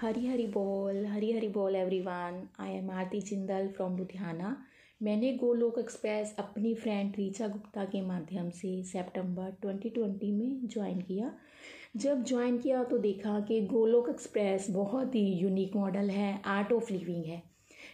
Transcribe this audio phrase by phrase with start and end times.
[0.00, 4.66] हरी हरी बोल, हरी हरी बोल everyone I am Aarti Jindal from Ludhiana
[5.02, 11.32] मैंने गोलोक एक्सप्रेस अपनी फ्रेंड रीचा गुप्ता के माध्यम से सितंबर 2020 में ज्वाइन किया।
[11.96, 16.92] जब ज्वाइन किया तो देखा कि गोलोक एक्सप्रेस बहुत ही यूनिक मॉडल है आर्ट ऑफ़
[16.92, 17.42] लिविंग है।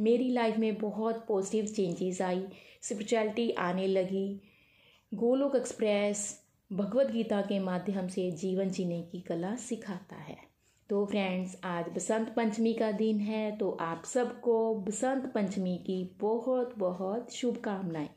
[0.00, 2.44] मेरी लाइफ में बहुत पॉजिटिव चेंजेस आई
[2.82, 4.40] स्पिरिचुअलिटी आने लगी।
[5.14, 6.42] गोलोक एक्सप्रेस
[6.72, 10.53] भगवत गीता के माध्यम से जीवन जीने की कला सिखाता है।
[10.90, 16.74] तो फ्रेंड्स आज बसंत पंचमी का दिन है तो आप सबको बसंत पंचमी की बहुत
[16.78, 18.08] बहुत शुभकामनाएँ।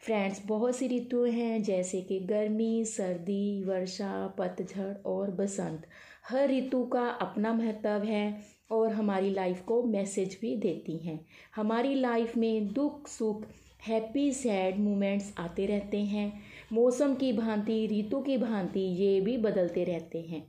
[0.00, 5.86] फ्रेंड्स बहुत सी ऋतुएँ हैं, जैसे कि गर्मी, सर्दी, वर्षा, पतझड़ और बसंत।
[6.28, 11.94] हर ऋतु का अपना महत्व है और हमारी लाइफ को मैसेज भी देती हैं। हमारी
[11.94, 13.44] लाइफ में दुख, सुख
[13.88, 16.32] हैप्पी सैड मोमेंट्स आते रहते हैं।
[16.72, 20.46] मौसम की भांति, ऋतु की भांति ये भी बदलते रहते हैं।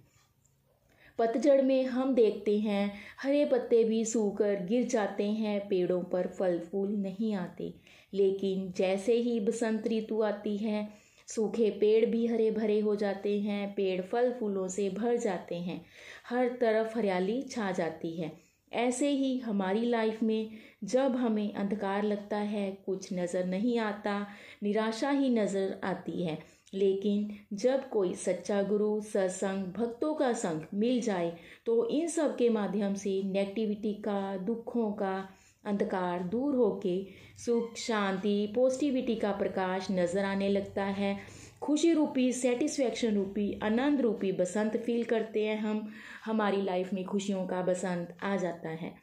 [1.20, 6.59] पतझड़ में हम देखते हैं, हरे पत्ते भी सूखकर गिर जाते हैं, पेड़ों पर फल
[6.59, 7.73] फूल नहीं आते।
[8.14, 10.89] लेकिन जैसे ही बसंत ऋतु आती है,
[11.28, 15.86] सूखे पेड़ भी हरे भरे हो जाते हैं, पेड़ फल फूलों से भर जाते हैं,
[16.30, 18.31] हर तरफ़ हरियाली छा जाती है।
[18.73, 20.50] ऐसे ही हमारी लाइफ में
[20.83, 24.28] जब हमें अंधकार लगता है, कुछ नज़र नहीं आता,
[24.64, 31.02] निराशा ही नज़र आती है। लेकिन जब कोई सच्चा गुरु, सत्संग, भक्तों का संग मिल
[31.02, 31.36] जाए
[31.66, 35.30] तो इन सब के माध्यम से नेगेटिविटी का, दुखों का
[35.66, 36.98] अंधकार दूर होके
[37.38, 41.17] सुख, शांति पॉजिटिविटी का प्रकाश नज़र आने लगता है।
[41.61, 45.88] खुशी रूपी सेटिस्फेक्शन रूपी, आनंद रूपी बसंत फील करते हैं हम।
[46.26, 48.94] हमारी लाइफ में खुशियों का बसंत आ जाता है।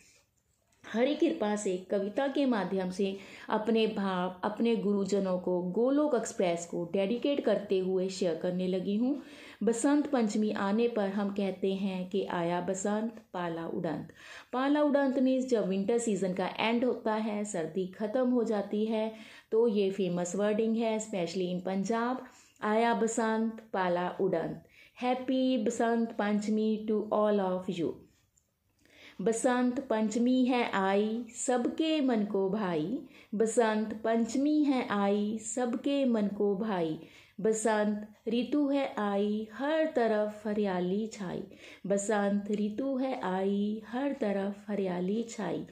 [0.86, 3.16] हरि कृपा से, कविता के माध्यम से
[3.48, 9.20] अपने भाव, अपने गुरुजनों को गोलोक एक्सप्रेस को डेडिकेट करते हुए शेयर करने लगी हूँ।
[9.62, 14.12] बसंत पंचमी आने पर हम कहते हैं कि आया बसंत, पाला उड़ंत।
[14.52, 19.12] पाला उड़ंत मीन्स जब विंटर सीज़न का एंड होता है, सर्दी खत्म हो जाती है
[19.52, 22.24] तो ये फ़ेमस वर्डिंग है स्पेशली इन पंजाब
[22.62, 24.62] आया बसंत, पाला उड़ंत।
[24.98, 27.94] Happy Basant Panchami to all of you
[29.20, 32.98] Basant Panchami है आई, सबके मन को भाई।
[33.34, 36.98] बसंत पंचमी है आई, सबके मन को भाई।
[37.40, 41.42] बसंत ऋतु है आई, हर तरफ़ हरियाली छाई।
[41.86, 45.66] बसंत ऋतु है आई, हर तरफ़ हरियाली छाई।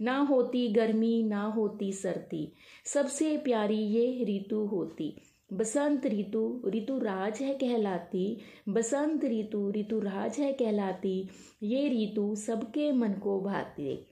[0.00, 2.52] ना होती गर्मी, ना होती सर्दी,
[2.84, 5.16] सबसे प्यारी ये ऋतु होती।
[5.52, 8.38] बसंत ऋतु ऋतु राज है कहलाती,
[8.68, 11.28] बसंत ऋतु ऋतु राज है कहलाती,
[11.62, 14.06] ये ऋतु सबके मन को भाती।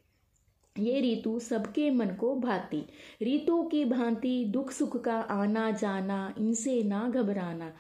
[0.79, 2.87] ये ऋतु सबके मन को भाती।
[3.23, 7.73] ऋतु की भांति दुख सुख का आना जाना, इनसे ना घबराना।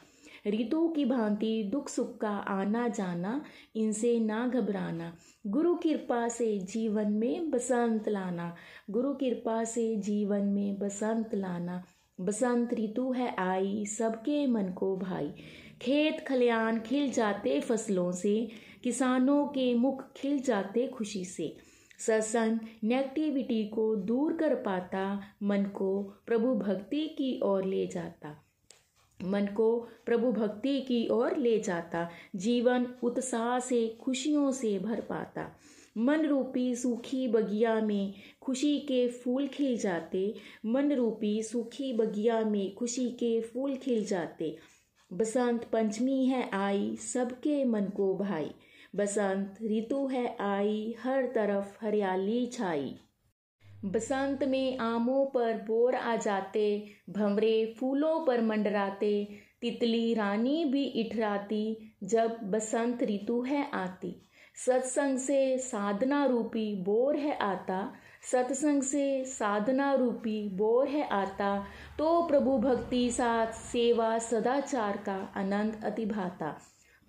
[0.46, 3.44] ऋतु की भांति दुख सुख का आना जाना,
[3.76, 5.16] इनसे ना घबराना।
[5.46, 8.54] गुरु कृपा से जीवन में बसंत लाना।
[8.90, 11.84] गुरु कृपा से जीवन में बसंत लाना।
[12.20, 15.32] बसंत ऋतु है आई, सबके मन को भाई।
[15.82, 18.48] खेत खलियान खिल जाते फ़सलों से,
[18.84, 21.56] किसानों के मुख खिल जाते खुशी से।
[21.98, 28.44] सत्संग नेगेटिविटी को दूर कर पाता, मन को प्रभु भक्ति की ओर ले जाता।
[29.24, 35.58] मन को प्रभु भक्ति की ओर ले जाता, जीवन उत्साह से, खुशियों से भर पाता।
[35.98, 38.14] मन रूपी सूखी बगिया में
[38.48, 40.34] खुशी के फूल खिल जाते
[40.66, 44.56] मन रूपी सूखी बगिया में खुशी के फूल खिल जाते।
[45.12, 48.50] बसंत पंचमी है आई, सबके मन को भाई।
[48.96, 52.94] बसंत ऋतु है आई, हर तरफ़ हरियाली छाई।
[53.84, 59.28] बसंत में आमों पर बोर आ जाते, भंवरे फूलों पर मंडराते।
[59.60, 64.22] तितली रानी भी इठराती, जब बसंत ऋतु है आती।
[64.66, 67.92] सत्संग से साधना रूपी बोर है आता
[68.32, 71.64] सत्संग से साधना रूपी बोर है आता
[71.98, 76.58] तो प्रभु भक्ति साथ सेवा सदाचार का आनंद अतिभाता।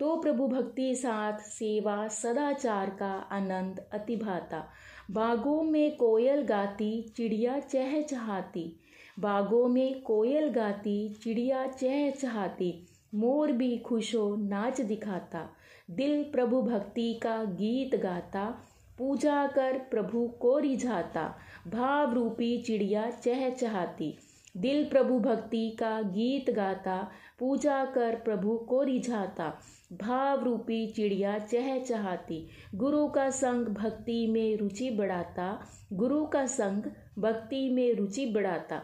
[0.00, 4.68] तो प्रभु भक्ति साथ सेवा सदाचार का आनंद अतिभाता।
[5.10, 8.80] बागों में कोयल गाती, चिड़िया चह चहाती।
[9.18, 15.48] बागों में कोयल गाती, चिड़िया चह चहाती। मोर भी खुश हो नाच दिखाता।
[15.90, 18.62] दिल प्रभु भक्ति का गीत गाता।
[19.00, 21.38] पूजा कर प्रभु को रिझाता।
[21.68, 24.18] भाव रूपी चिड़िया चह चहाती।
[24.56, 29.60] दिल प्रभु भक्ति का गीत गाता, पूजा कर प्रभु को रिझाता।
[29.92, 36.82] भाव रूपी चिड़िया चह चहाती। गुरु का संग भक्ति में रुचि बढ़ाता। गुरु का संग
[37.18, 38.82] भक्ति में रुचि बढ़ाता।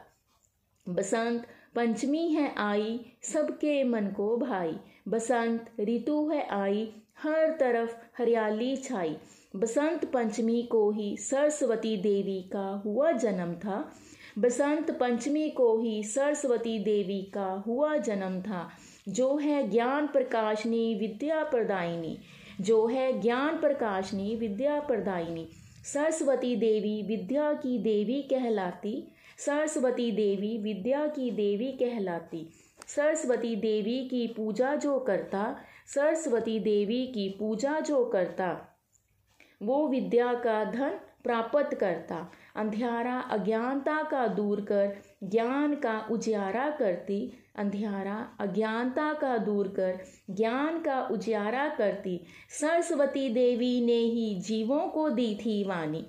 [0.88, 4.76] बसंत पंचमी है आई, सबके मन को भाई।
[5.08, 9.16] बसंत ऋतु है आई, हर तरफ़ हरियाली छाई।
[9.56, 13.92] बसंत पंचमी को ही सरस्वती देवी का हुआ जन्म था।
[14.38, 18.68] बसंत पंचमी को ही सरस्वती देवी का हुआ जन्म था।
[19.08, 22.18] जो है ज्ञान प्रकाशनी विद्या प्रदायिनी।
[22.60, 25.48] जो है ज्ञान प्रकाशनी विद्या प्रदायिनी।
[25.84, 32.50] सरस्वती देवी विद्या की देवी कहलाती। सरस्वती देवी विद्या की देवी कहलाती।
[32.86, 35.56] सरस्वती देवी की पूजा जो करता।
[35.86, 38.72] सरस्वती देवी की पूजा जो करता।
[39.62, 47.32] वो विद्या का धन प्राप्त करता। अंधियारा अज्ञानता का दूर कर, ज्ञान का उजियारा करती।
[47.56, 50.00] अंधियारा अज्ञानता का दूर कर,
[50.30, 52.20] ज्ञान का उजियारा करती।
[52.50, 56.06] सरस्वती देवी ने ही जीवों को दी थी वाणी।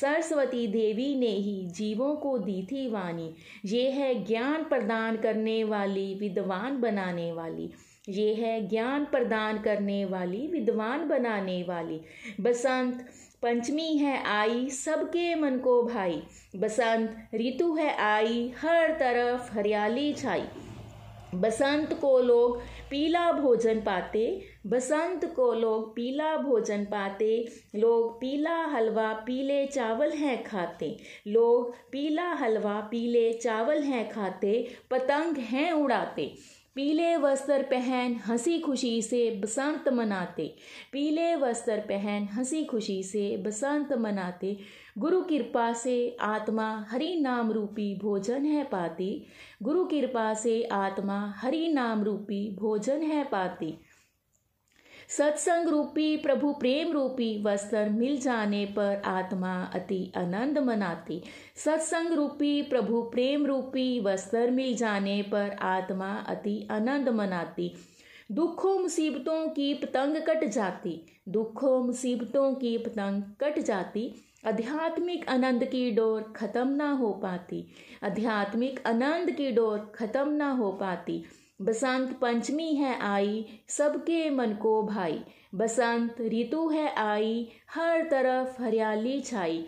[0.00, 6.14] सरस्वती देवी ने ही जीवों को दी थी वाणी। ये है ज्ञान प्रदान करने वाली,
[6.14, 7.70] विद्वान बनाने वाली।
[8.08, 12.00] ये है ज्ञान प्रदान करने वाली, विद्वान बनाने वाली।
[12.40, 13.08] बसंत
[13.42, 16.22] पंचमी है आई सबके मन को भाई।
[16.56, 20.42] बसंत ऋतु है आई हर तरफ़ हरियाली छाई।
[21.34, 29.12] बसंत को लोग पीला भोजन पाते, बसंत को लोग पीला भोजन पाते। लोग पीला हलवा,
[29.12, 30.96] पीले चावल हैं खाते।
[31.26, 39.02] लोग पीला हलवा, पीले चावल हैं खाते, पतंग हैं उड़ाते। पीले वस्त्र पहन हँसी खुशी
[39.02, 40.56] से बसंत मनाते।
[40.92, 44.56] पीले वस्त्र पहन हँसी खुशी से बसंत मनाते।
[44.98, 49.26] गुरु कृपा से आत्मा हरि नाम रूपी भोजन है पाती।
[49.62, 53.78] गुरु कृपा से आत्मा हरि नाम रूपी भोजन है पाती।
[55.16, 61.22] सत्संग रूपी, प्रभु प्रेम रूपी वस्त्र मिल जाने पर आत्मा अति आनंद मनाती।
[61.56, 67.74] सत्संग रूपी, प्रभु प्रेम रूपी वस्त्र मिल जाने पर आत्मा अति आनंद मनाती।
[68.32, 74.14] दुखों, मुसीबतों की पतंग कट जाती। दुखों, मुसीबतों की पतंग कट जाती।
[74.46, 77.66] आध्यात्मिक आनंद की डोर खत्म ना हो पाती।
[78.04, 81.24] आध्यात्मिक आनंद की डोर खत्म ना हो पाती।
[81.62, 85.24] बसंत पंचमी है आई, सबके मन को भाई।
[85.54, 89.66] बसंत ऋतु है आई, हर तरफ़ हरियाली छाई।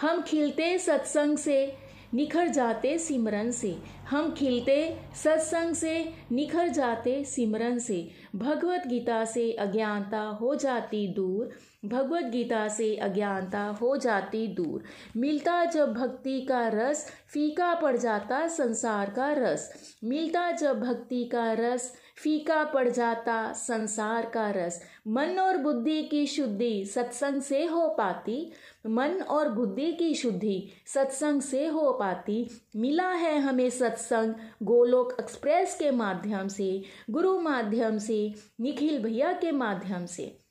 [0.00, 1.76] हम खिलते सत्संग से
[2.14, 3.78] निखर जाते सिमरन से।
[4.10, 11.50] हम खिलते सत्संग से, निखर जाते सिमरन से। भगवत गीता से अज्ञानता हो जाती दूर।
[11.88, 14.82] भगवत गीता से अज्ञानता हो जाती दूर।
[15.16, 19.72] मिलता जब भक्ति का रस, फीका पड़ जाता संसार का रस।
[20.04, 26.26] मिलता जब भक्ति का रस फीका पड़ जाता, संसार का रस। मन और बुद्धि की
[26.26, 28.52] शुद्धि सत्संग से हो पाती।
[28.86, 35.74] मन और बुद्धि की शुद्धि सत्संग से हो पाती। मिला है हमें सत्संग, गोलोक एक्सप्रेस
[35.74, 40.45] के माध्यम से, गुरु माध्यम से, निखिल भैया के माध्यम से।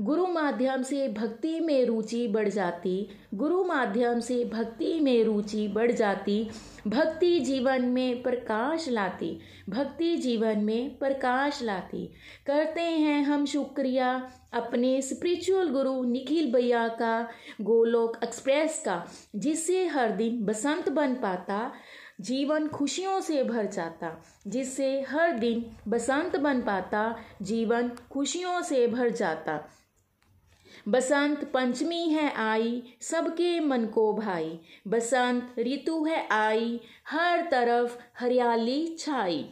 [0.00, 5.92] गुरु माध्यम से भक्ति में रुचि बढ़ जाती। गुरु माध्यम से भक्ति में रुचि बढ़
[5.92, 6.50] जाती।
[6.86, 12.12] भक्ति जीवन में प्रकाश लाती। भक्ति जीवन में प्रकाश लाती।
[12.46, 17.28] करते हैं हम शुक्रिया अपने स्पिरिचुअल गुरु निखिल भैया का,
[17.60, 21.72] गोलोक एक्सप्रेस का, जिससे हर दिन बसंत बन पाता,
[22.20, 29.10] जीवन खुशियों से भर जाता, जिससे हर दिन बसंत बन पाता, जीवन खुशियों से भर
[29.10, 29.68] जाता।
[30.88, 38.96] बसंत पंचमी है आई, सबके मन को भाई। बसंत ऋतु है आई, हर तरफ़ हरियाली
[38.98, 39.50] छाई।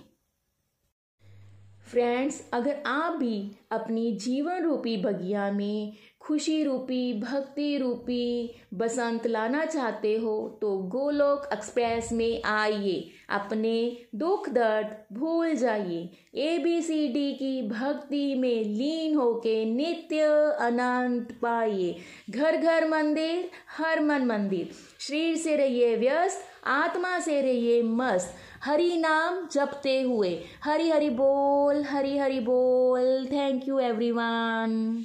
[1.86, 5.92] फ्रेंड्स, अगर आप भी अपनी जीवन रूपी बगिया में
[6.24, 14.48] खुशी रूपी भक्ति रूपी बसंत लाना चाहते हो तो गोलोक एक्सप्रेस में आइए। अपने दुख
[14.48, 20.20] दर्द भूल जाइए। ए बी सी डी की भक्ति में लीन होके नित्य
[20.60, 21.96] अनंत पाइए।
[22.30, 28.96] घर घर मंदिर, हर मन मंदिर। शरीर से रहिए व्यस्त, आत्मा से रहिए मस्त। हरि
[28.96, 35.04] नाम जपते हुए। हरि हरि बोल, हरि हरि बोल। Thank you everyone